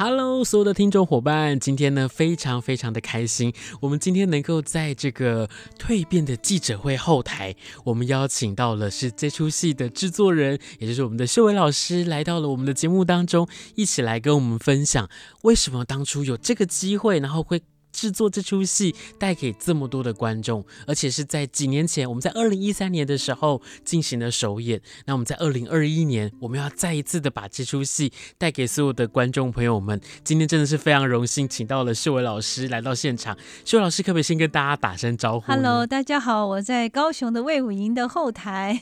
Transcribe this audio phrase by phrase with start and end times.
[0.00, 15.10] Hello，所有的听众伙伴，今天呢非常非常的开心，我们今天能够在这个蜕变的记者会后台，我们邀请到了是这出戏的制作人，也就是我们的秀伟老师，来到了我们的节目当中，一起来跟我们分享
[15.42, 17.60] 为什么当初有这个机会，然后会。
[17.92, 24.80] 制作这出戏带给这么多的观众，而且是在几年前，我们在二零一三年的时候进行了首演。
[25.06, 30.00] 那我们在二零二一年，我们要再一次的把这出戏带给所有的观众朋友们。
[30.22, 33.36] 今天真的是非常荣幸，请到了秀伟老师来到现场。
[33.64, 38.78] 秀伟老师，可不可以先跟大家打声招呼？Hello，大家好，我在高雄的魏武营的后台。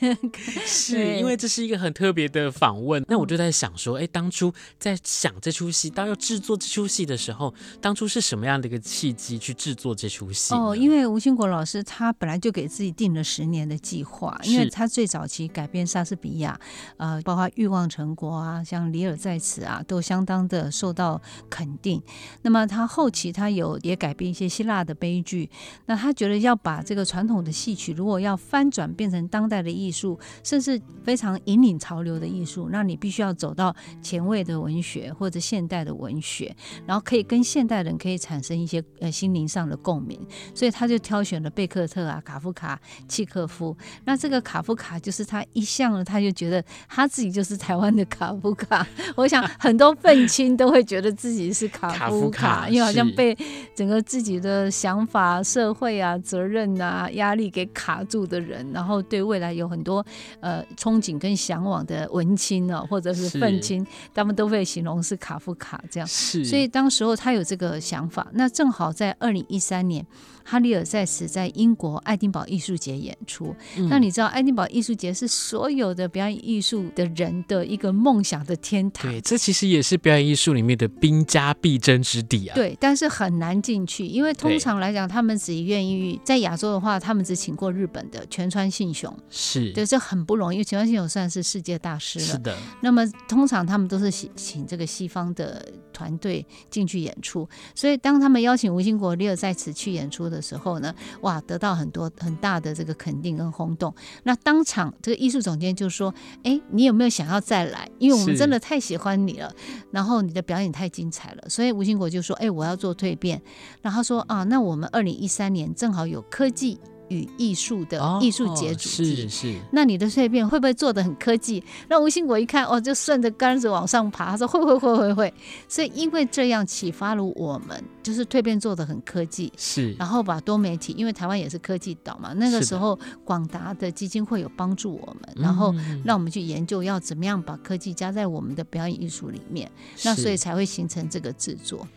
[0.65, 8.77] 是因为这是一个很特别的访问，那我就在想说，哎，当初在想这出戏，当要制作这出戏的时候，当初是什么样的一个？
[8.97, 16.59] 契机去制作这出戏哦，因为吴兴国老师他本来就给自己定了十年的计划，因为他最早期改编莎士比亚，
[16.97, 22.01] 呃，包括《欲望成国》啊，像《里尔在此》啊，都相当的受到肯定。
[22.41, 25.47] 那么他后期他有也改编一些希腊的悲剧，
[25.85, 36.55] 那他觉得要把这个传统的戏曲如果要翻转变成当代的艺术，甚至非常引领潮流的艺术，那你必须要走到前卫的文学或者现代的文学，
[36.87, 38.83] 然后可以跟现代人可以产生一些。
[38.99, 40.19] 呃，心灵上的共鸣，
[40.55, 43.77] 所以他就挑选了贝克特啊、卡夫卡、契诃夫。
[44.05, 48.87] 那这个卡夫卡就是他一向呢，他就觉得他自己就是台湾的卡夫卡。
[49.15, 53.37] 我想很多愤青都会觉得自己是卡夫卡，卡夫卡因为好像被
[53.75, 60.03] 整个自己的想法、社会啊、责任啊、压力给卡住的人，然后对未来有很多
[60.39, 66.07] 呃憧憬跟向往的文青哦，或者是愤青，他们都会形容是卡夫卡这样。
[66.07, 68.76] 是，所以当时候他有这个想法，那正好。
[68.77, 70.05] 好在二零一三年。
[70.49, 79.11] 哈里尔在此在英国爱丁堡艺术节演出，嗯，那你知道爱丁堡艺术节是所有的表演艺术的人的一个梦想的天堂。
[79.11, 82.55] 对，这其实也是表演艺术里面的兵家必争之地啊。
[82.55, 89.13] 对，但是很难进去，因为通常来讲，他们只愿意在亚洲的话，他们只请过日本的全川信雄。
[89.29, 92.25] 是，对，这很不容易，因为全川信雄算是世界大师了。
[92.25, 92.57] 是的。
[92.81, 103.93] 那么通常他们都是请请这个西方的团队进去演出，所以当他们邀请吴兴国、利尔在此去演出的时候呢，哇，得到很多很大的这个肯定跟轰动。
[104.23, 107.89] 那当场这个艺术总监就说：“哎，你有没有想要再来？
[107.99, 109.53] 因为我们真的太喜欢你了，
[109.91, 113.41] 然后你的表演太精彩了。”所以吴兴国就说：“哎，我要做蜕变。”
[113.81, 116.79] 然后他说：“啊，那我们二零一三年正好有科技。”
[117.09, 119.55] 与艺术的艺术节主题，哦，是是。
[119.71, 121.63] 那你的蜕变会不会做的很科技？
[121.87, 124.31] 那吴兴国一看，哦，就顺着杆子往上爬。
[124.31, 125.33] 他说会会会会会。
[125.67, 129.51] 所以因为这样启发了我们，就是蜕变做的很科技。
[129.57, 129.93] 是。
[129.93, 135.73] 然后把多媒体，因为台湾也是科技岛嘛，那个时候广达的基金会有帮助我们，然后
[136.03, 139.71] 让我们去研究要怎么样把科技加在我们的表演艺术里面。
[140.03, 141.87] 那所以才会形成这个制作。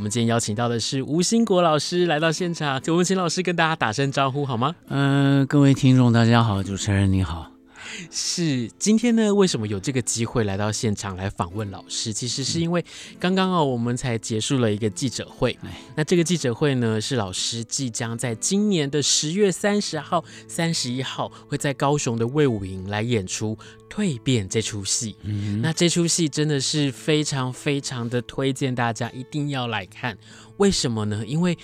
[0.00, 4.74] 我们今天邀请到的是吴兴国老师来到现场，我们请老师跟大家打声招呼好吗？
[4.88, 7.50] 嗯、各位听众大家好，主持人你好。
[8.10, 9.34] 是今天呢？
[9.34, 12.12] 为什么有这个机会来到现场来访问老师？
[12.12, 12.84] 其实是因为
[13.18, 15.58] 刚刚哦，我们才结束了一个记者会。
[15.94, 23.56] 那这个记者会呢，是老师即将在今年的十月三十号、三十一号会在高雄的魏武营来演出
[23.94, 25.16] 《蜕变》这出戏。
[25.22, 30.16] 嗯，那这出戏真的是非常非常的推荐大家一定要来看。
[30.58, 31.24] 为什么呢？
[31.26, 31.56] 因为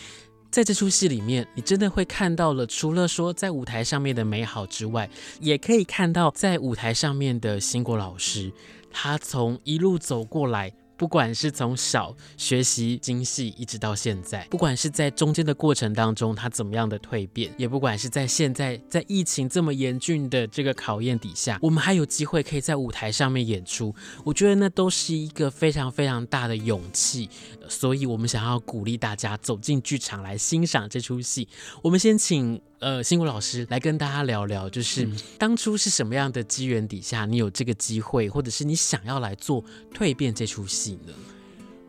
[0.50, 5.08] 在这出戏里面，你真的会看到了，除了说在舞台上面的美好之外，
[5.40, 8.50] 也可以看到在舞台上面的辛国老师，
[8.90, 23.94] 他从一路走过来，不管是从小学习京戏一直到现在，不管是在中间的过程当中他怎么样的蜕变，也不管是在现在在疫情这么严峻的这个考验底下，我们还有机会可以在舞台上面演出，
[24.24, 27.28] 我觉得那都是一个非常非常大的勇气。
[27.68, 31.48] 所以，我们想要鼓励大家走进剧场来欣赏这出戏。
[31.82, 35.08] 我们先请呃辛苦老师来跟大家聊聊，就是
[35.38, 39.64] 当初是什么样的机缘底下，你有这个机会，或者是你想要来做
[39.94, 41.12] 蜕变这出戏呢？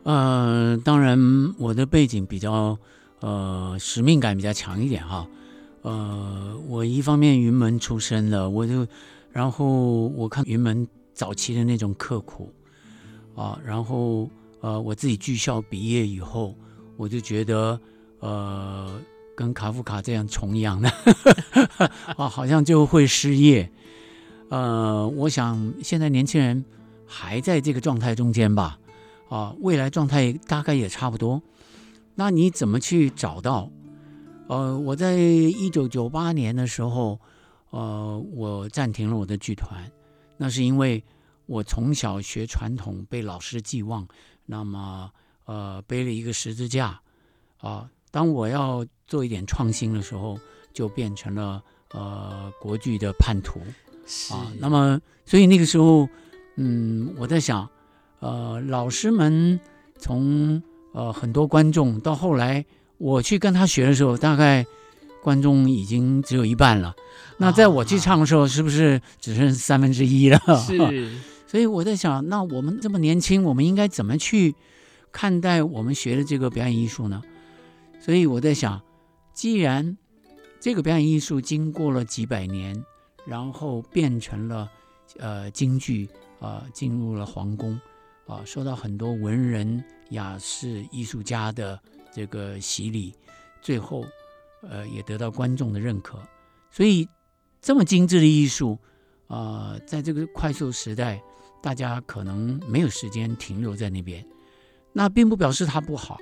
[0.03, 1.19] 呃，当然，
[1.57, 2.77] 我的背景比较
[3.19, 5.27] 呃使命感比较强一点哈。
[5.81, 8.87] 呃，我一方面云门出身的，我就
[9.31, 12.53] 然后我看云门早期的那种刻苦
[13.35, 14.29] 啊，然后
[14.61, 16.55] 呃我自己剧校毕业以后，
[16.95, 17.79] 我就觉得
[18.19, 18.99] 呃
[19.37, 20.89] 跟卡夫卡这样重样的
[22.17, 23.71] 啊，好像就会失业。
[24.49, 26.65] 呃，我想现在年轻人
[27.05, 28.79] 还在这个状态中间吧。
[29.29, 31.39] 啊，未来状态大概也差不多。
[32.15, 33.69] 那你怎么去找到？
[34.47, 37.19] 呃，我在一九九八年的时候，
[37.69, 39.91] 呃，我暂停了我的剧团。
[40.37, 41.03] 那是因为
[41.45, 44.07] 我从小学传统，被老师寄望，
[44.47, 45.11] 那么
[45.45, 46.99] 呃，背了一个十字架。
[47.57, 50.39] 啊，当我要做一点创新的时候，
[50.73, 53.59] 就变成了呃国剧的叛徒。
[54.33, 56.07] 啊，那么所以那个时候，
[56.55, 57.67] 嗯，我在想。
[58.19, 59.59] 呃，老师们
[59.99, 60.59] 从
[60.91, 62.65] 呃很多观众到后来，
[62.97, 64.65] 我去跟他学的时候，大概
[65.21, 66.95] 观众已经只有一半了。
[67.37, 70.39] 那在我去唱的时候，是不是只剩三分之一了？
[70.65, 71.11] 是。
[71.45, 74.55] 所以我在想，那我们这么年轻，我们应该怎么去
[75.11, 77.21] 看待我们学的这个表演艺术呢？
[77.99, 78.81] 所以我在想，
[79.33, 79.97] 既然
[80.59, 82.83] 这个表演艺术经过了几百年，
[83.25, 84.71] 然后变成了
[85.19, 86.07] 呃京剧
[86.39, 87.79] 啊，呃，进入了皇宫。
[88.27, 93.13] 啊，受到很多文人雅士艺术家的这个洗礼，
[93.61, 94.03] 最后，
[94.63, 96.19] 呃，也得到观众的认可。
[96.69, 97.07] 所以，
[97.61, 98.77] 这么精致的艺术，
[99.27, 101.23] 啊、呃，在这个快速时代，
[101.63, 104.27] 大家可能没有时间停留在那边。
[104.91, 106.17] 那并不表示它不好。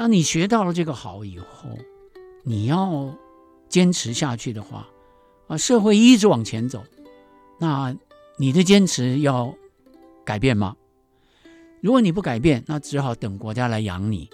[0.00, 1.76] 那你学到了这个好以后，
[2.44, 3.12] 你要
[3.68, 4.88] 坚持下去的话，
[5.48, 6.84] 啊，社会一直往前走，
[7.58, 7.92] 那
[8.38, 9.52] 你的坚持要
[10.24, 10.76] 改变吗？
[11.80, 14.30] 如果你不改变，那只好等国家来养你，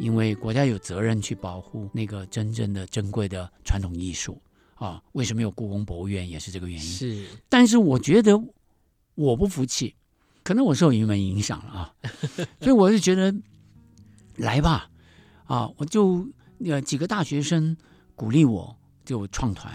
[0.00, 4.36] 因为国家有责任去保护那个真正的珍贵的传统艺术
[4.74, 5.00] 啊。
[5.12, 6.84] 为什么有故宫博物院也是这个原因。
[6.84, 8.36] 是，但是我觉得
[9.14, 9.94] 我不服气，
[10.42, 11.94] 可能我受云门影响了啊，
[12.60, 13.32] 所以我就觉得
[14.34, 14.90] 来吧，
[15.44, 16.26] 啊，我就
[16.64, 17.76] 呃几个大学生
[18.14, 19.72] 鼓励我就创团，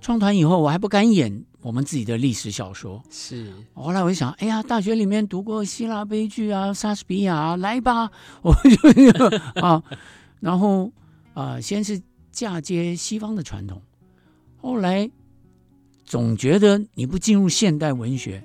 [0.00, 1.44] 创团以后我还不敢演。
[1.60, 3.02] 我们自己的历史小说。
[3.10, 8.08] 是，后来我就想，哎呀，大学里面读过希腊悲剧啊，莎士比亚，来吧，
[8.42, 9.26] 我就
[9.60, 9.82] 啊，
[10.38, 10.90] 然后
[11.34, 12.00] 啊，先是
[12.30, 13.82] 嫁接西方的传统，
[14.56, 15.10] 后来
[16.04, 18.42] 总觉得你不进入现代文学，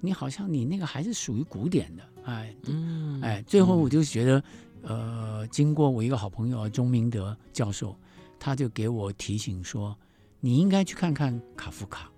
[0.00, 4.42] 你好像你那个还是属于古典的，哎，嗯，哎，最后我就觉得，
[4.82, 7.96] 呃，经过我一个好朋友钟明德教授，
[8.38, 9.96] 他就给我提醒说，
[10.40, 12.10] 你应该去看看卡夫卡。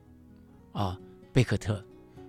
[0.72, 0.99] 啊，
[1.32, 1.81] 贝克特，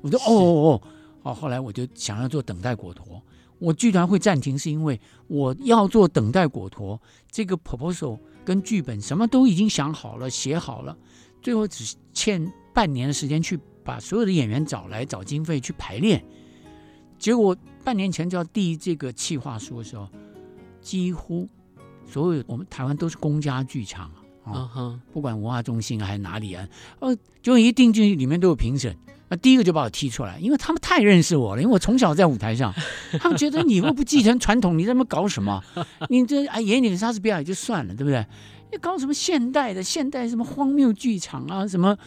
[0.02, 0.82] 我说哦哦
[1.24, 3.20] 哦，哦，后来我就想要做等待果陀，
[3.58, 7.02] 我剧团会暂停，是因为我要做等待果陀
[7.32, 10.96] 这个 proposal 跟剧本什么都已经想好了，写好了，
[11.42, 16.24] 最后只欠半年的时间去把所有的演员找来，找经费去排练，
[17.18, 20.10] 结果半年前就要递这个企划书的时候，
[20.82, 21.48] 几乎
[22.06, 24.12] 所有我们台湾都是公家剧场。
[24.44, 25.00] 啊哈！
[25.12, 26.68] 不管文化中心还是哪里啊，
[27.00, 28.96] 哦，就一定进去里面都有评审，
[29.28, 32.72] 那第一个就把我踢出来，因为他们太认识我了，因为我从小在舞台上，
[33.20, 35.60] 他们觉得你又不继承传统，你在那搞什么？
[36.10, 38.24] 你这啊演你的莎士比亚也就算了，对不对？
[38.72, 41.68] 你搞什么现代的现代什么荒谬剧场啊？
[41.68, 41.98] 什么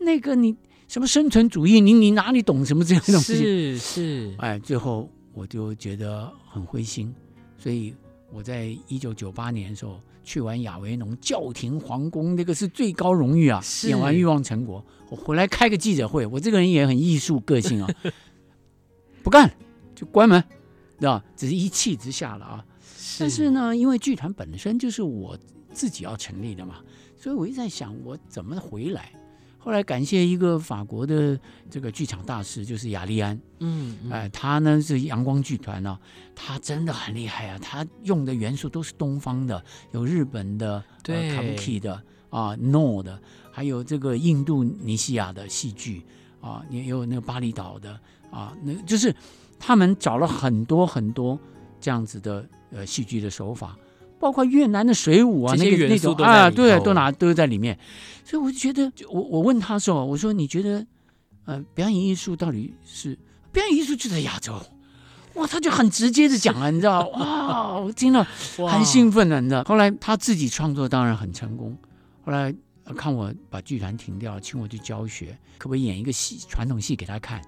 [0.00, 0.54] 那个你
[0.88, 1.80] 什么生存主义？
[1.80, 3.34] 你你哪里懂什么这样东西？
[3.34, 7.14] 是是，哎，最后我就觉得很灰心，
[7.56, 7.94] 所以
[8.32, 10.00] 我在一九九八年的时候。
[10.24, 13.62] 去完亚维农教廷皇宫，那个是最高荣誉啊！
[13.84, 14.78] 演完《欲望成国》，
[15.08, 16.26] 我回来开个记者会。
[16.26, 17.88] 我这个人也很艺术个性啊，
[19.24, 19.50] 不干
[19.94, 20.44] 就关门，
[21.00, 22.66] 知道只是一气之下了啊。
[22.94, 25.34] 是但是呢，因为剧团本身就是我
[25.72, 26.84] 自己要成立的嘛，
[27.16, 29.17] 所以我一直在想，我怎么回来。
[29.68, 35.98] 后来感谢一个法国的这个剧场大师，就是雅利安，嗯，嗯，哎，他呢是阳光剧团呢，
[36.34, 43.20] 他真的很厉害啊，他用的元素都是东方的，有日本的，对，卡布奇的啊，No 的，
[43.52, 46.02] 还有这个印度尼西亚的戏剧
[46.40, 49.14] 啊，也有那个巴厘岛的啊，那就是
[49.58, 51.38] 他们找了很多很多
[51.78, 53.76] 这样子的呃戏剧的手法，
[54.18, 57.78] 包括越南的水舞啊，那个那种啊，对，都拿都在里面。
[58.24, 60.86] 所以我就觉得，我我问他说，我说你觉得
[61.44, 63.18] 呃表演艺术到底是
[63.52, 64.60] 表演艺术就在亚洲？
[65.34, 67.06] 哇，他就很直接的讲了，你知道？
[67.08, 68.26] 哇，我听了
[68.68, 69.64] 很兴奋的，你知道？
[69.64, 71.76] 后来他自己创作当然很成功，
[72.24, 72.54] 后来。
[72.96, 77.38] 看我把剧团停掉，请我去教学，可不可以演一个戏传统戏给他看？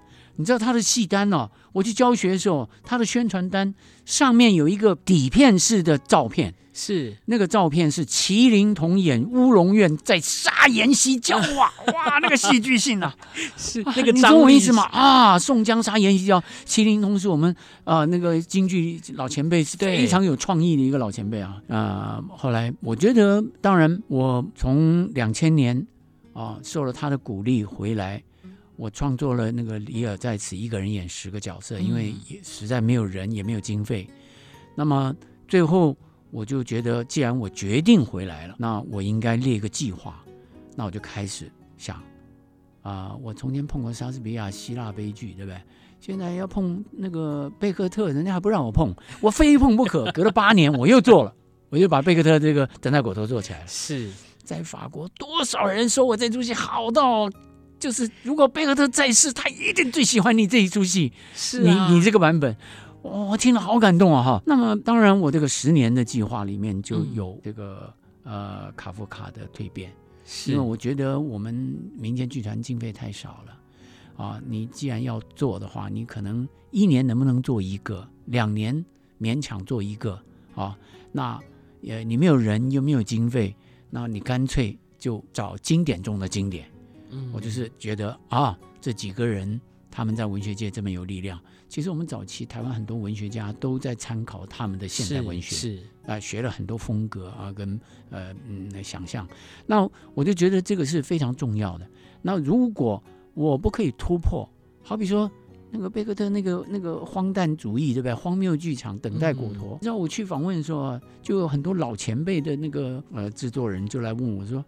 [0.41, 1.49] 你知道他的戏单哦？
[1.71, 3.73] 我去教学的时候，他的宣传单
[4.05, 13.15] 上面有一个底片式的照片，是那个照片是麒麟童演乌龙院在杀阎锡教哇 哇，那个戏剧性啊，
[13.55, 14.83] 是那个、啊、你懂我意思吗？
[14.91, 22.23] 啊，宋江杀阎锡教，麒麟童是我们啊、呃、那个京剧老前辈，是非常有创意的一个老前辈啊啊、呃！
[22.35, 25.85] 后来我觉得，当然我从两千年
[26.33, 28.21] 啊受了他的鼓励回来。
[28.81, 34.09] 我创作了那个里尔在此一个人演十个角色，因为也实在没有人，也没有经费。
[34.73, 35.15] 那么
[35.47, 35.95] 最后
[36.31, 40.25] 我就觉得，既然我决定回来了，那我应该列一个计划。
[40.75, 41.47] 那我就开始
[41.77, 41.97] 想
[42.81, 45.61] 啊、呃，我从前碰过莎士比亚希腊悲剧，对不对？
[45.99, 50.11] 现在要碰那个贝克特，人家还不让我碰，我非碰不可。
[50.11, 51.31] 隔了八年，我又做了，
[51.69, 53.67] 我就把贝克特这个等待果头做起来了。
[53.67, 54.09] 是
[54.43, 57.29] 在法国，多少人说我这出戏好到。
[57.81, 61.11] 就是如果贝克特在世，他一定最喜欢你这一出戏。
[61.33, 62.55] 是、啊、你你这个版本，
[63.01, 64.21] 我、哦、听了好感动啊！
[64.21, 67.91] 哈，那么当然，我这个十年的计划里面就有这个、
[68.23, 69.91] 嗯、呃卡夫卡的蜕变，
[70.23, 71.53] 是因为我觉得我们
[71.97, 74.39] 民间剧团经费太少了啊。
[74.47, 78.85] 你既然要做的话，你可能一年能不能做一个，两年
[79.19, 80.21] 勉强做一个
[80.53, 80.77] 啊？
[81.11, 81.39] 那
[81.87, 83.55] 呃你没有人又没有经费，
[83.89, 86.70] 那你干脆就找经典中的经典。
[87.33, 91.39] 我就是觉得啊，这几个人他们在文学界这么有力量。
[91.67, 99.25] 其实我们早期台湾很多文学家都在参考他们的现代文学，是啊、呃，学了很多风格啊，跟呃嗯想象。
[99.65, 101.87] 那我就觉得这个是非常重要的。
[102.21, 103.01] 那如果
[103.33, 104.45] 我不可以突破，
[104.83, 105.31] 好比说
[105.71, 108.13] 那个贝克特那个那个荒诞主义，对不对？
[108.13, 109.79] 荒谬剧场等待果陀。
[109.81, 114.63] 让、嗯、我去访问的时候，就有很多老前辈的那个呃制作人就来问我说：“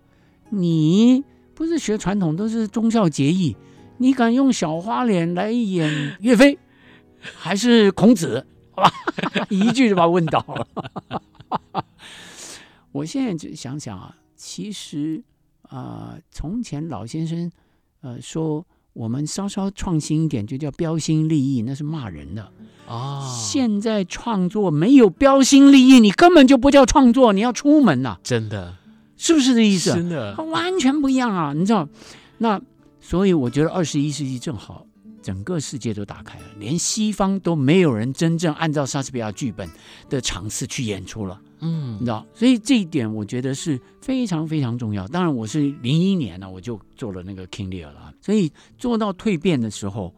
[0.49, 1.21] 你？”
[1.55, 3.55] 不是学传统，都是忠孝节义。
[3.97, 6.57] 你敢用小花脸来演岳飞，
[7.21, 8.45] 还是孔子？
[8.71, 8.91] 好吧，
[9.49, 10.67] 一句就把我问倒了。
[12.91, 15.23] 我现在就想想啊，其实
[15.69, 17.51] 啊、呃，从前老先生
[18.01, 22.43] 呃说我们稍稍创新一点，就叫标新立异，那是骂人的
[22.87, 23.19] 啊。
[23.19, 28.77] 哦、现在创作没有标新立异，你根本就不叫创作，你要出门呐、啊，真的。
[29.23, 29.93] 是不是这意思？
[29.93, 31.53] 真的，完全不一样啊！
[31.53, 31.87] 你知道，
[32.39, 32.61] 那
[32.99, 34.85] 所以我觉得二十一世纪正好
[35.21, 39.69] 整个世界都打开了，连西方都没有人真正按照莎士比亚剧本
[40.09, 41.39] 的尝试去演出了。
[41.61, 45.07] 嗯，你知道，所以这一点我觉得是非常非常重要。
[45.07, 50.13] 当然，我是零一年呢，我就做了那个 King Lear 了，所以做到蜕变的时候，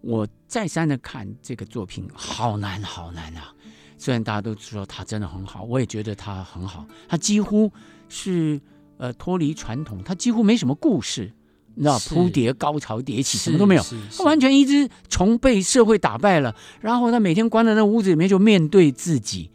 [0.00, 3.54] 我再三的看这个作品，好难好难啊！
[3.98, 7.72] 虽然大家都说他真的很好，我也觉得他很好，他几乎。
[8.12, 8.60] 是
[8.98, 11.32] 呃脱离传统，它几乎没什么故事，
[11.74, 13.82] 你知道铺叠高潮迭起什么都没有，
[14.18, 19.50] 它完全一只虫被社会打败了，然后他每天关在那屋子里面就面对自己。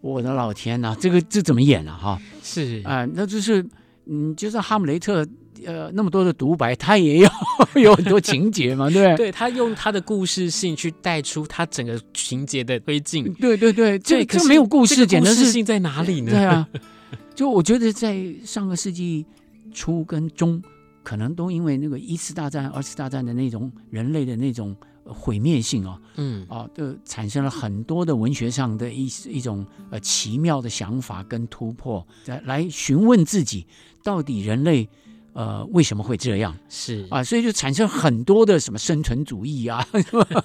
[0.00, 1.98] 我的老天呐，这个这怎么演啊？
[2.00, 3.66] 哈，是啊、呃，那就是
[4.06, 5.26] 嗯，就算哈姆雷特
[5.66, 7.30] 呃那么多的独白，他也要
[7.74, 9.16] 有很多情节嘛，对不对？
[9.26, 13.30] 对，他用他的故事性去带出他整个情节的推进。
[13.34, 16.30] 对对对，这这没有故事，简直是故事性在哪里呢？
[16.30, 16.68] 对啊。
[17.34, 19.24] 就我觉得，在上个世纪
[19.72, 20.62] 初跟中，
[21.02, 33.66] 可能都因为那个一次大战、二次大战的那种人类的那种毁灭性啊，嗯啊，就产生了很多的文学上的一一种呃奇妙的想法跟突破，来来询问自己
[34.02, 34.86] 到底人类
[35.32, 36.54] 呃为什么会这样？
[36.68, 39.86] 是啊，所以就产生很多的什么生存主义啊，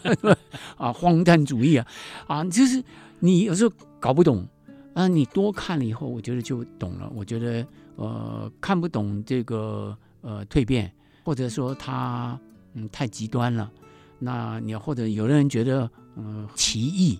[0.77, 1.87] 啊荒诞主义啊，
[2.27, 2.81] 啊，就是
[3.19, 4.47] 你有时候搞不懂。
[4.93, 7.11] 啊，你多看了以后，我觉得就懂了。
[7.15, 12.39] 我觉得，呃，看不懂这个呃蜕变，或者说他
[12.73, 13.71] 嗯太极端了。
[14.19, 17.19] 那你或者有的人觉得嗯、呃、奇异，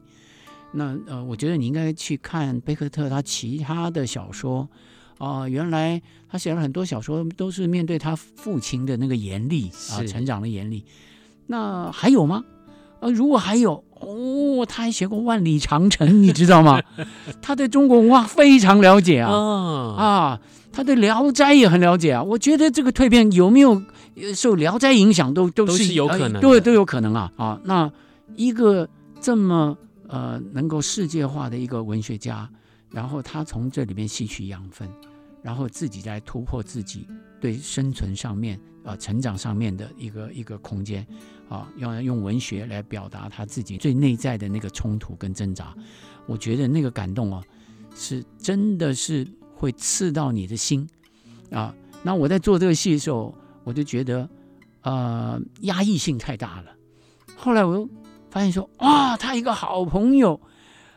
[0.71, 4.69] 那呃，我觉得你应该去看贝克特他其他的小说
[5.17, 5.49] 啊、呃。
[5.49, 5.99] 原来
[6.29, 10.85] 他写了很多小说，都是面对他父亲的那个严厉啊，是成长的严厉。
[11.47, 12.45] 那还有吗？
[12.99, 13.83] 呃，如果还有。
[14.03, 16.81] 哦，他还写过《万里长城》，你知道吗？
[17.41, 19.31] 他对中国文化非常了解啊！
[19.31, 20.39] 哦、啊，
[20.71, 22.23] 他对《聊斋》也很了解啊！
[22.23, 23.81] 我觉得这个蜕变有没有
[24.35, 27.31] 受《聊斋》影响都，都都是有可能，对、呃，都有可能啊！
[27.37, 27.91] 啊，那
[28.35, 28.87] 一个
[29.21, 32.49] 这么呃能够世界化的一个文学家，
[32.91, 34.87] 然后他从这里面吸取养分，
[35.41, 37.07] 然后自己来突破自己
[37.39, 41.05] 对生存上面啊、呃、成长上面的一个一个空间
[41.49, 45.73] 啊，要用文学来表达他自己最内在的那个冲突跟挣扎。
[46.25, 47.43] 我觉得那个感动哦，
[47.95, 50.87] 是真的是会刺到你的心
[51.51, 51.73] 啊。
[52.01, 54.29] 那我在做这个戏的时候，我就觉得
[54.81, 56.75] 呃压抑性太大了。
[57.35, 57.89] 后来我又
[58.29, 60.39] 发现说，哇，他一个好朋友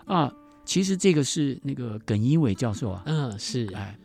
[0.05, 0.33] 啊，
[0.65, 3.99] 其实这个是那个耿一伟教授啊，嗯，是，哎，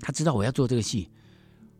[0.00, 1.08] 他知道我要做这个戏。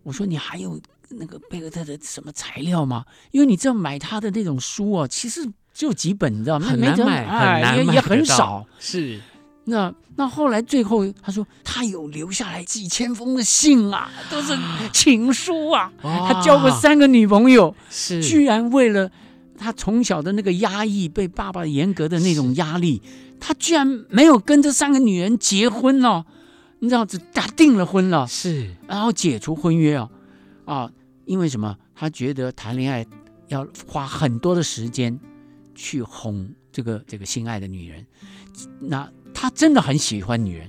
[0.02, 3.04] 我说你还有那个贝克特的什么材料吗？
[3.30, 5.48] 因为你知道买他的那种书啊，其实。
[5.74, 6.66] 就几本，你知道吗？
[6.66, 8.66] 很难买，很难买，也很少。
[8.80, 9.20] 是，
[9.66, 14.58] 那那后来最后他说他有留下来几千封的信啊，都是
[14.92, 15.92] 情书啊。
[16.02, 19.08] 他交过三个女朋友，是，居然为了
[19.56, 23.00] 他从小的那个压抑，被爸爸严格的那种压力，
[23.38, 26.24] 他居然没有跟这三个女人结婚哦。
[26.80, 30.08] 你知道，只打定了婚了，是，然后解除婚约啊
[30.64, 30.90] 啊，
[31.28, 31.78] 因为什么？
[31.94, 33.06] 他觉得谈恋爱
[33.46, 35.16] 要花很多的时间。
[35.80, 38.04] 去哄这个这个心爱的女人，
[38.80, 40.68] 那他真的很喜欢女人，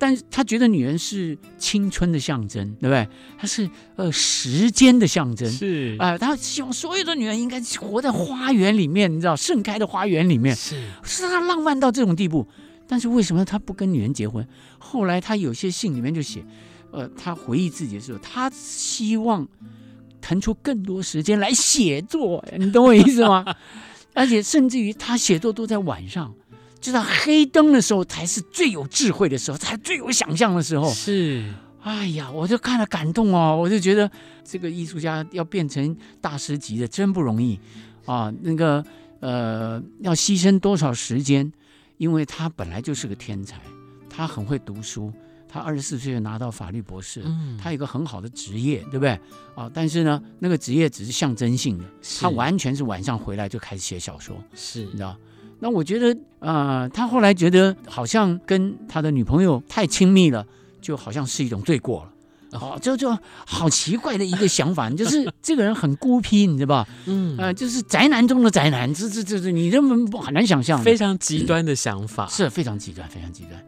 [0.00, 3.08] 但是他觉得女人是青春的象征，对不对？
[3.38, 12.44] 她是呃时间的象征，是啊、呃，他希望所有的女人应该活在花园里面，你知道，盛开的花园里面，是是他浪漫到这种地步。
[12.88, 14.44] 但是为什么他不跟女人结婚？
[14.80, 16.44] 后来他有些信里面就写，
[16.90, 19.46] 呃，他回忆自己的时候，他希望
[20.28, 23.42] 腾出更多时间来写作，你懂我意思吗？
[24.12, 26.30] 而且甚至于他写作都在晚上，
[26.78, 30.92] 就在黑灯的时候才是最有智慧的时候，才最有想象的时候。
[30.92, 31.42] 是，
[31.82, 34.10] 哎呀，我就看了感动哦，我就觉得
[34.44, 37.58] 这个艺术家要变成大师级的真不容易
[38.04, 38.30] 啊。
[38.42, 38.84] 那个
[39.20, 41.50] 呃，要牺牲多少时间？
[41.96, 43.58] 因为他本来就是个天才，
[44.10, 45.10] 他很会读书。
[45.48, 49.18] 他二十四岁就拿到法律博士，嗯，他有一个很好的职业，对不对？
[49.54, 51.84] 啊，但是呢，那个职业只是象征性的，
[52.20, 55.16] 他完全是晚上回来就开始写小说，是，你知道？
[55.60, 60.46] 那我觉得，呃，他后来觉得好像跟他的女朋友太亲密了，
[60.80, 66.88] 就好像是一种罪过了，哦，就就好奇怪的一个想法， 就是这个人很孤僻，你知道吧？
[67.06, 73.60] 嗯，呃，就是宅男中的宅男，这这这这，你根本很难想象，非常极端的想法，嗯，是非常极端，非常极端。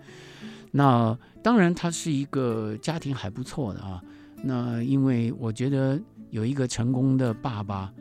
[0.71, 4.03] 那当然，他是一个家庭还不错的啊。
[4.43, 6.01] 那因为我觉得
[6.31, 7.93] 有一个成功的爸爸，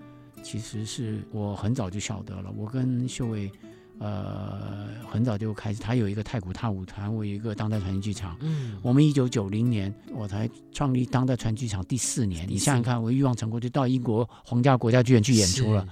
[0.44, 2.52] 其实是我很早就晓得了。
[2.58, 3.52] 我跟秀伟，
[4.00, 8.38] 呃，很早就开始，他有一个太古踏舞团，我有一个当代传奇剧场。
[8.42, 12.48] 嗯，我们一九九零年我才创立当代传奇剧场第四年。
[12.48, 15.88] 你想想看，我欲望成功就到英国皇家国家剧院去演出了。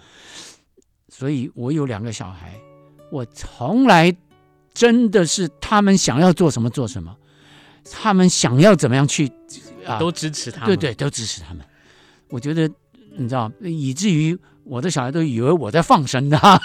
[1.09, 2.59] 所以我有两个小孩，
[3.11, 4.15] 我从来。
[4.73, 7.17] 真的是他们想要做什么做什么，
[7.91, 9.31] 他们想要怎么样去
[9.85, 10.67] 啊，都支持他们。
[10.67, 11.63] 对对，都支持他们。
[12.29, 12.69] 我觉得
[13.17, 16.59] 你知道，以至于我的小孩都以为我在放生他。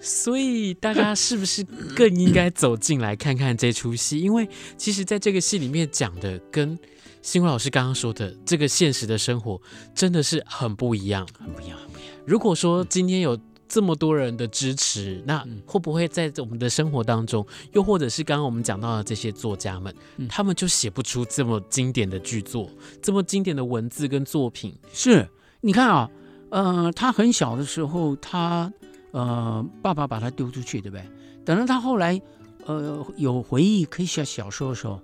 [0.00, 1.62] 所以大家是不是
[1.94, 4.18] 更应该走进来看看这出戏？
[4.18, 6.78] 因为其实在这个戏里面讲的，跟
[7.22, 9.60] 新辉老师刚刚说的这个现实的生活
[9.94, 12.10] 真的是很不一样，很不一样，很不一样。
[12.26, 13.38] 如果说今天有。
[13.70, 22.68] 这么多人的支持，那会不会在我们的生活当中，又或者是刚刚我们讲到的这些作家们，嗯、他们就写不出这么经典的剧作，
[23.00, 24.74] 这么经典的文字跟作品？
[24.92, 25.28] 是，
[25.60, 26.10] 你看啊，
[26.50, 28.72] 呃，他很小的时候，他
[29.12, 31.04] 呃，爸爸把他丢出去，对不对？
[31.44, 32.20] 等到他后来
[32.66, 35.00] 呃有回忆可以写小说的时候，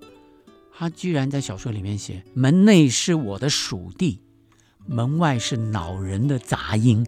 [0.77, 4.19] 他居然在小说里面写：“门内是我的属地。”
[4.87, 7.05] 门外是恼人的杂音，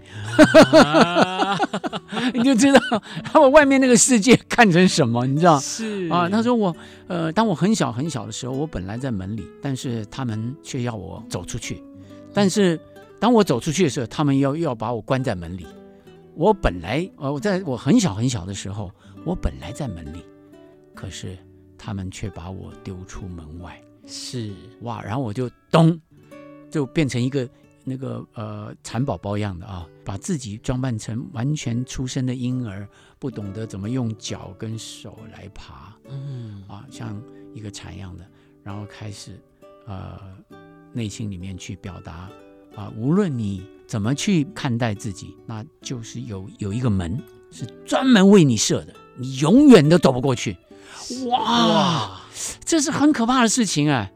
[0.84, 1.58] 啊、
[2.34, 2.80] 你就知道
[3.24, 5.58] 他们外面那个世界看成什么，你知道？
[5.60, 6.76] 是啊，他说我
[7.08, 11.82] 呃，当我很小很小的时候，我本来在门里，但是他们却要我走出去。
[12.34, 12.80] 但是
[13.18, 15.65] 当我走出去的时候，他们要要把我关在门里。
[16.36, 18.92] 我本来呃，我在我很小很小的时候，
[19.26, 20.24] 我本来在门里，
[20.94, 21.38] 可是
[21.78, 23.82] 他们却把我丢出门外。
[24.06, 25.98] 是哇，然后我就咚，
[26.70, 27.48] 就变成一个。
[27.89, 37.19] 那个呃蚕宝宝一样的啊，把自己装扮成完全出生的婴儿，不懂得怎么用脚跟手来爬，嗯啊，像
[37.56, 38.23] 一个蚕一样的，
[38.63, 39.41] 然后开始
[39.88, 40.19] 呃
[40.93, 42.30] 内心里面去表达
[42.75, 47.19] 啊，无论你怎么去看待自己，那就是有有一个门
[47.52, 50.56] 是专门为你设的，你永远都走不过去。
[51.28, 52.21] 哇，哇
[52.63, 54.12] 这是很可怕的事情啊！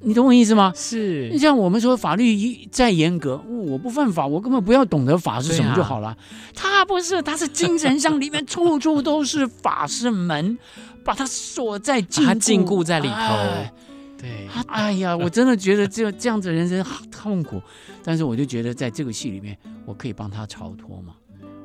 [0.00, 0.72] 你懂我意思吗？
[0.76, 6.08] 是你像我们说法律一再严格，我不犯法，我根本不要懂得法是什么就好了。
[6.08, 6.18] 啊、
[6.54, 10.58] 他不是，他是精神上里面处处都是法是门，
[11.02, 13.14] 把他锁在禁锢，禁锢在里头。
[13.14, 13.72] 哎
[14.18, 17.60] 对，哎呀，我真的觉得这这样子的人生好痛苦。
[18.02, 21.14] 但是我就觉得在这个戏里面，我可以帮他超脱嘛，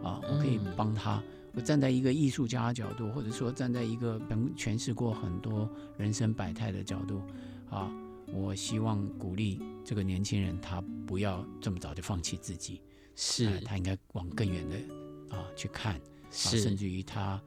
[0.04, 1.22] 啊，我可以帮他。
[1.54, 7.22] 我站在一个艺术家的角度，或者说站在一个能诠释过很多人生百态的角度，
[7.70, 7.92] 啊。
[8.34, 12.82] 我希望鼓励这个年轻人，他不要这么早就放弃自己，
[13.16, 16.00] 是、呃、他应该往更远的啊去看，
[16.32, 17.42] 是、啊、甚至于他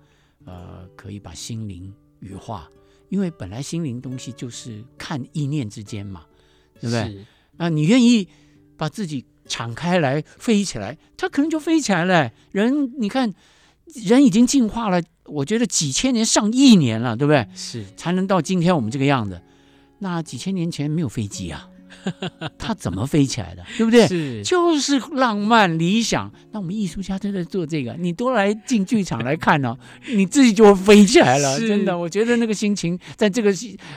[0.45, 2.69] 呃可以把心灵羽化，
[3.09, 6.27] 因为本来心灵东西就是看意念之间嘛，
[6.81, 7.25] 对不对？
[7.57, 8.29] 啊，你愿意
[8.77, 12.31] 把自己敞开来飞起来，他可能就飞起来了。
[12.51, 13.33] 人你看，
[14.05, 17.49] 人已经进化了，我觉得几千年、上亿年了，对不对？
[17.55, 19.41] 是才能到今天我们这个样子。
[20.05, 21.67] 那几千年前没有飞机啊，
[22.59, 23.65] 它怎么飞起来的？
[23.79, 24.07] 对不对？
[24.07, 26.31] 是，就是浪漫理想。
[26.53, 29.79] 那我们艺术家都在做这个，你多来进剧场来看呢、哦，
[30.15, 31.59] 你自己就会飞起来了。
[31.59, 33.51] 真的，我觉得那个心情，在这个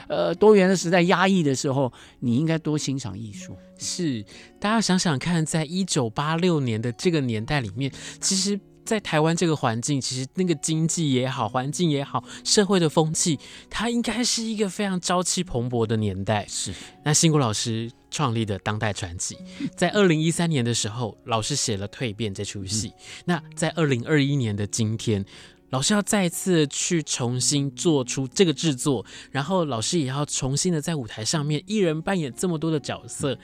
[0.08, 3.54] 呃多元的时代压抑的时候，你应该多欣赏艺术。
[3.76, 4.24] 是，
[4.58, 8.58] 大家想想看，在一九八六年的这个年代里面，其实。
[8.88, 16.46] 在台湾这个环境，其实那个经济也好，环境也好，社会的风气，它应该是一个非常朝气蓬勃的年代。
[16.48, 16.72] 是，
[17.04, 19.36] 那新国老师创立的当代传奇，
[19.76, 22.88] 在二零一三年的时候，老师写了《蜕变》这出戏。
[22.88, 22.94] 嗯、
[23.26, 25.22] 那在二零二一年的今天，
[25.68, 33.38] 老师要再次去重新做出这个制作，然后老师也要重新的在舞台上面，一人扮演这么多的角色。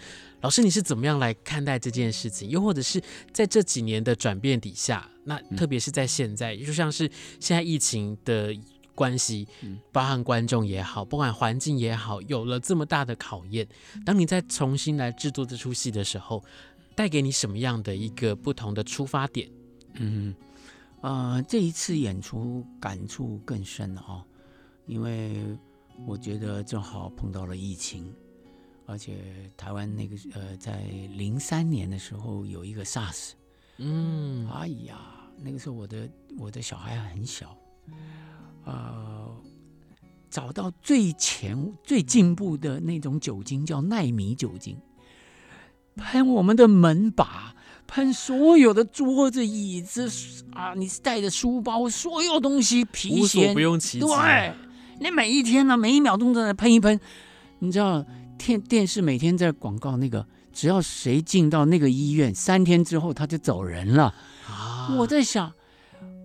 [0.45, 2.51] 嗯老师，你是怎么样来看待这件事情？
[2.51, 3.03] 又或者是
[3.33, 8.55] 在这几年的转变底下，那特别是在现在，就像是现在疫情的
[8.95, 9.49] 关系，
[9.91, 13.67] 包含观众也好，不管环境也好，有了这么大的考验。
[14.05, 16.45] 当你再重新来制作这出戏的时候，
[16.95, 19.51] 带给你什么样的一个不同的出发点？
[19.95, 20.35] 嗯，
[21.01, 24.23] 呃，这一次演出感触更深了哦，
[24.85, 25.43] 因为
[26.07, 28.15] 我觉得正好碰到了疫情。
[28.87, 30.83] 而且台湾那个呃，在
[31.17, 33.31] 零三年的时候有一个 SARS，
[33.79, 34.99] 嗯，哎呀，
[35.43, 37.57] 那个时候我的我的小孩很小，
[38.65, 39.35] 呃，
[40.29, 44.77] 找到最前最进步的那种酒精叫奈米酒精，
[45.97, 50.11] 喷我们的门把，喷所有的桌子椅子
[50.53, 53.55] 啊，你带着书包，所有东西皮鞋。
[53.55, 54.53] 不用其极，对，
[55.01, 57.01] 你每一天呢，每一秒钟都在喷一喷，
[57.61, 58.05] 你知道。
[58.39, 64.15] 电电视每天在广告那个，只要谁进到那个医院，三天之后他就走人了。
[64.49, 64.95] 啊！
[64.99, 65.53] 我在想，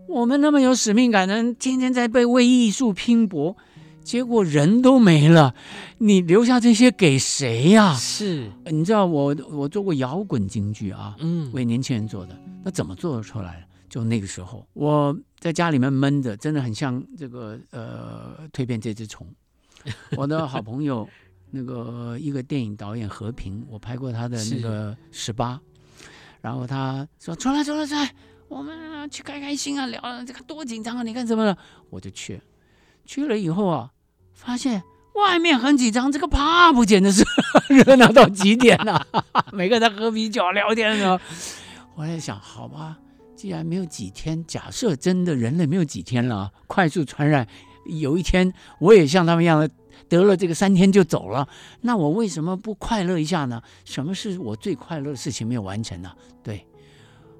[0.08, 3.56] 我们那么有使命感的人，天天在被为艺术拼搏，
[4.04, 5.56] 结果人都没了，
[6.00, 7.94] 你留下这些给谁呀？
[7.94, 13.66] 是，你知道我我做过摇滚京剧啊，嗯，为年轻人做的，那怎么做得出来？
[13.88, 19.26] 就那个时候，我在家里面闷着，真的很像这个呃蜕变这只虫。
[20.18, 21.08] 我的好朋友。
[21.52, 25.60] 那个一个电影导演和平，我拍过他的那个十八，
[26.42, 28.14] 然后他说出来出来出来，
[28.48, 31.58] 我们去开开心啊，聊这个多紧张啊，你看什么了？
[31.90, 32.40] 我就去，
[33.06, 33.90] 去了以后啊，
[34.34, 34.84] 发现
[35.16, 37.26] 外面很紧张，这个 pub 简直是
[37.74, 41.20] 热闹到极点了，啊， 每个人在喝啤酒聊天的时候，
[41.96, 42.98] 我在想，好吧，
[43.36, 47.48] 既然没有几天，假设真的人类没有几天了，快速传染，
[47.86, 49.68] 有一天我也像他们一样的。
[50.08, 51.48] 得了这个三天就走了，
[51.82, 53.62] 那我为什么不快乐一下呢？
[53.84, 56.12] 什么是我最快乐的事情没有完成呢？
[56.44, 56.66] 对，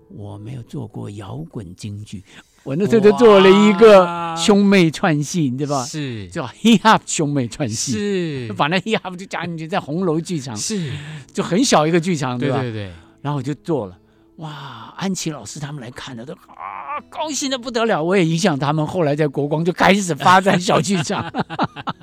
[0.10, 2.24] 我没有做过摇滚京剧，
[2.64, 5.86] 我那时候就做了一个兄妹串戏，对吧？
[5.86, 10.92] 是叫 hip hop 兄妹串戏，是把那 hip hop 就加进去，在红楼剧场，是
[11.32, 12.62] 就很小一个剧场，对吧？
[12.62, 13.98] 对对对，然后我就做了。
[14.40, 18.02] 哇，安琪老师他们来看的都啊，高兴的不得了。
[18.02, 21.30] 我也影响他们，后来在国光就开始发展小剧场，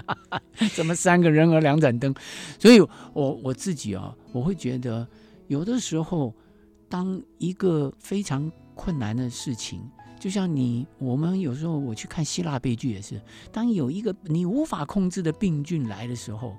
[0.77, 2.15] 怎么三个人儿两盏灯。
[2.59, 2.79] 所以
[3.15, 5.07] 我我自己啊，我会觉得
[5.47, 6.35] 有的时候，
[6.91, 9.81] 当一个非常困难的事情，
[10.21, 13.19] 就像你我们有时候我去看希腊悲剧也是，
[13.51, 16.55] 当有一个你无法控制的病菌来的时候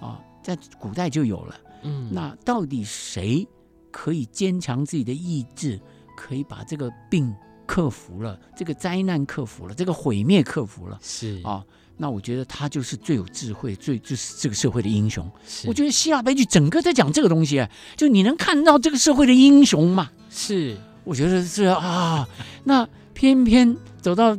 [0.00, 1.54] 啊，在古代就有了。
[1.82, 3.46] 嗯，那到底谁？
[3.90, 5.80] 可以坚强自己的意志，
[6.16, 7.34] 可以把这个病
[7.66, 11.64] 克服了，这个灾难克服了，这个毁灭克服了，是啊，
[11.96, 15.30] 那我觉得他就是最有智慧，最就是这个社会的英雄。
[15.66, 20.10] 我觉得希腊悲剧整个在讲这个东西，就你能看到这个社会的英雄嘛？
[20.30, 22.28] 是，我觉得是啊，
[22.64, 24.36] 那偏偏走到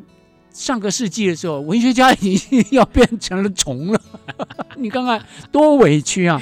[0.52, 4.02] 上个世纪的时候，文学家已经要变成了虫了。
[4.76, 6.42] 你看看多委屈啊！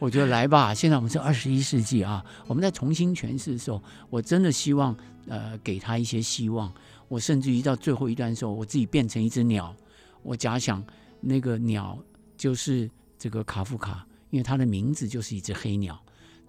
[0.00, 4.96] 我觉得来吧，现在我们是二十一世纪啊，我们在重新诠释的时候，我真的希望
[5.28, 6.72] 呃给他一些希望。
[7.06, 9.76] 我甚至于到最后一段的时候，我自己变成一只鸟，
[10.22, 10.82] 我假想
[11.20, 11.98] 那个鸟
[12.34, 16.00] 就是这个卡夫卡，因为他的名字就是一只黑鸟。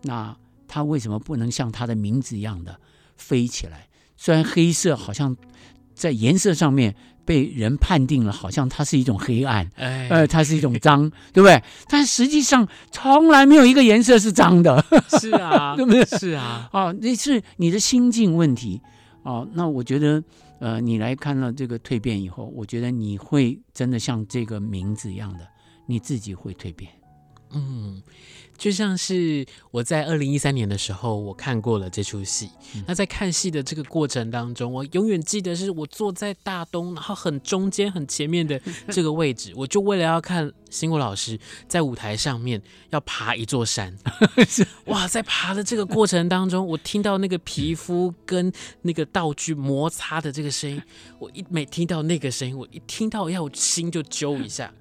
[0.01, 0.33] 那
[0.65, 2.79] 他为什么不能像他的名字一样的
[3.17, 3.89] 飞起来？
[4.15, 5.35] 虽然黑色好像
[5.93, 11.61] 在颜色上面被人判定了，好像它是一种黑暗，哎，呃，它是一种脏， 对不对？
[11.87, 14.83] 但实际上从来没有一个颜色是脏的，
[15.19, 16.03] 是啊， 对不对？
[16.19, 18.81] 是啊，哦，那是你的心境问题
[19.23, 19.47] 哦。
[19.53, 20.23] 那我觉得。
[20.63, 25.39] 呃，你来看了这个蜕变以后，我觉得你会真的像这个名字一样的，
[25.87, 26.87] 你自己会蜕变。
[27.53, 28.01] 嗯。
[28.57, 32.47] 就像是我在二零一三年的时候，我看过了这出戏。
[32.75, 42.61] 嗯、那在看戏的这个过程当中，我永远记得是我坐在大东，然后很中间、很前面的 这个位置，我就为了要看新国老师在舞台上面
[42.91, 43.97] 要爬一座山。
[44.85, 50.79] 哇，在爬的这个过程当中，我听到那个皮肤跟那个道具摩擦的这个声音，
[51.17, 54.71] 我一每听到那个声音，我一听到要心就揪一下，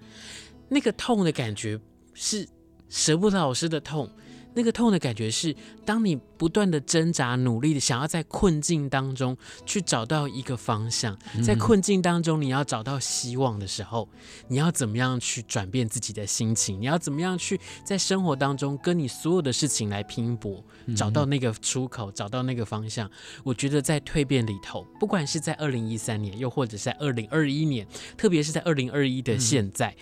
[0.68, 1.80] 那个痛的感觉
[2.12, 2.46] 是。
[2.90, 4.10] 舍不得老师的痛，
[4.54, 5.54] 那个痛的感觉是，
[5.86, 14.08] 当你不断的挣扎、努力的想要在困境当中去找到一个方向，在困境当中你要找到希望的时候，
[14.48, 16.80] 你要怎么样去转变自己的心情？
[16.80, 20.64] 你要怎么样去在生活当中跟你所有的事情来拼搏，
[20.96, 23.08] 找到那个出口，找到那个方向？
[23.44, 29.94] 我觉得在蜕变里头，不管是在二零一三年，又或者是在二零二一年，特别是在二零二一的现在。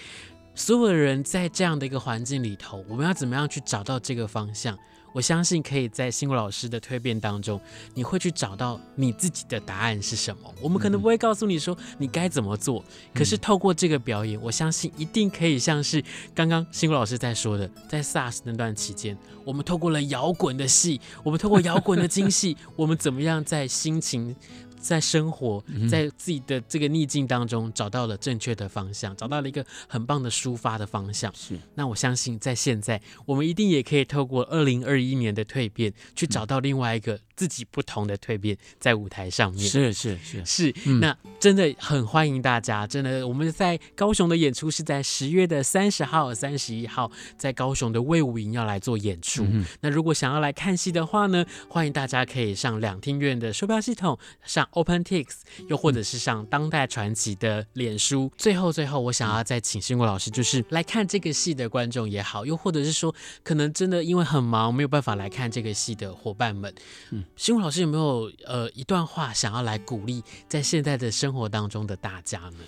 [0.59, 4.77] 所有的人在这样的一个环境里头，我们要怎么样去找到这个方向？
[5.13, 7.61] 我相信可以在新国老师的蜕变当中，
[7.95, 10.53] 你会去找到你自己的答案是什么。
[10.61, 16.03] 我们可能不会告诉你说你该怎么做，可是透过这个表演，我相信一定可以像是
[16.35, 24.35] 刚刚新国老师在说的，在 SARS 那段期间，我们透过了摇滚的戏，我们透过摇滚的精戏， 我们怎么样在心情。
[24.81, 31.33] 在生活，在自己的这个逆境当中，找到了正确的方向，找到了一个很棒的抒发的方向。
[31.35, 37.21] 是，那我相信在现在，我们一定也可以透过二零二一年的蜕变，去找到另外一个。
[37.39, 42.85] 自己不同的蜕变在舞台上面，是是是是，那真的很欢迎大家。
[42.85, 49.45] 真的，我们在高雄的演出是在十月的三十号、三十一号，在高雄的魏武营要来做演出。
[49.45, 55.27] 嗯、那如果想要来看戏的话呢，欢迎大家可以上两厅院的售票系统，上 OpenTix，
[55.69, 58.31] 又或者是上当代传奇的脸书。
[58.37, 66.75] 最后最后，我想要再请新国老师，就是来看这个戏的观众也好，又或者是说可能真的因为很忙没有办法来看这个戏的伙伴们，
[67.11, 67.25] 嗯。
[67.37, 72.59] 新国老师有没有呃一段话想要来鼓励在现在的生活当中的大家呢？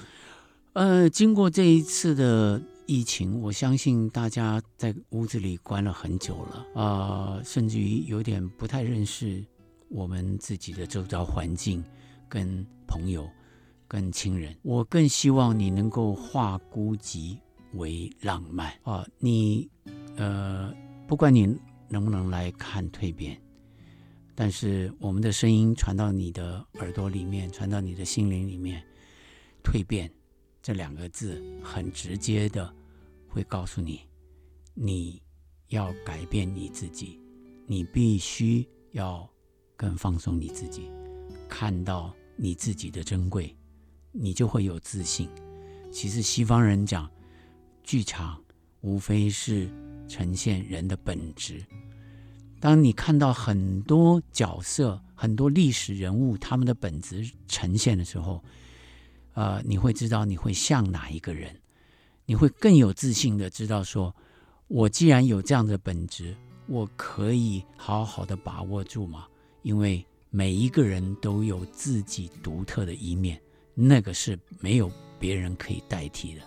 [0.73, 9.45] 呃，经过这一次的疫情，我相信大家在屋子里关了很久了啊、呃，甚至于有点不太认识
[9.91, 11.85] 我们自己的周遭环境、
[12.29, 13.29] 跟朋友、
[13.89, 14.57] 跟亲人。
[14.63, 17.37] 我更希望你能够化孤寂
[17.75, 19.69] 为浪漫啊、你
[20.17, 20.73] 呃，
[21.09, 23.41] 不管你能不能来看蜕变。
[24.37, 28.83] 但是我们的声音传到你的耳朵里面，传到你的心灵里面，
[29.65, 30.09] 蜕变
[30.63, 32.73] 这两个字很直接的
[33.29, 34.01] 会告诉你，
[34.73, 35.21] 你
[35.69, 37.21] 要改变你自己，
[37.67, 39.29] 你必须要
[39.81, 40.91] 更放松你自己，
[41.49, 43.57] 看到你自己的珍贵，
[44.13, 45.27] 你就会有自信。
[45.91, 47.11] 其实西方人讲，
[47.83, 48.39] 剧场
[48.83, 49.71] 无非是
[50.07, 51.65] 呈现人的本质。
[52.61, 58.45] 当你看到很多角色、很多历史人物他们的本质呈现的时候，
[59.33, 61.59] 呃，你会知道你会像哪一个人，
[62.27, 64.15] 你会更有自信的知道说，
[64.69, 69.27] 我既然有这样的本质，我可以好好的把握住吗。
[69.63, 73.41] 因为每一个人都有自己独特的一面，
[73.75, 76.43] 那个是没有别人可以代替的。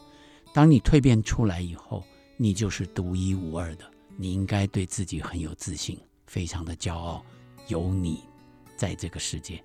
[0.53, 2.03] 当你蜕变出来以后，
[2.37, 3.89] 你就是独一无二的。
[4.15, 7.25] 你应该对自己很有自信，非常的骄傲，
[7.67, 8.23] 有你
[8.75, 9.63] 在这个世界。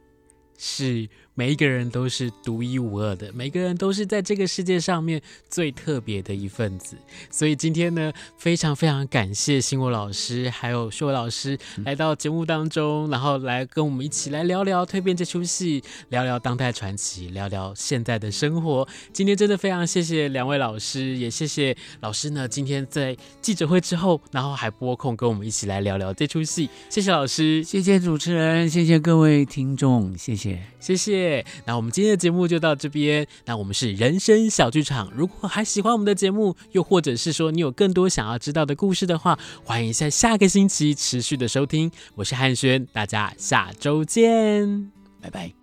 [0.56, 1.08] 是，
[1.38, 6.96] 每一个人都是独一无二的，每个人都是在这个世界上面最特别的一份子。
[7.30, 18.88] 所以今天呢，非常非常感谢新国老师还有秀伟老师来到节目当中，然后来跟我们一起来聊聊《蜕变》这出戏，聊聊当代传奇，聊聊现在的生活。
[19.12, 26.68] 今天真的非常谢谢两位老师，也谢谢老师呢，今天在记者会之后，然后还拨空跟我们一起来聊聊这出戏。
[26.90, 30.60] 谢谢老师，谢谢主持人，谢谢各位听众，谢谢。
[30.80, 30.96] 谢，谢
[31.64, 33.26] 那我们今天的节目就到这边。
[33.46, 35.10] 那我们是人生小剧场。
[35.14, 41.90] 如果还喜欢我们的节目，又或者是说你有更多想要知道的故事的话，欢迎在下个星期持续的收听。
[42.14, 45.57] 我是汉轩，大家下周见，拜拜。